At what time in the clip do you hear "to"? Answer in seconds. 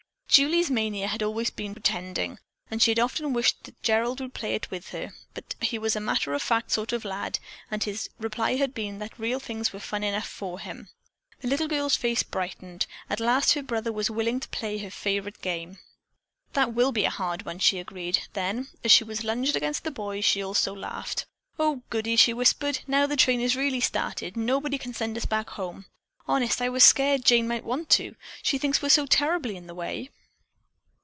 14.39-14.47, 27.89-28.15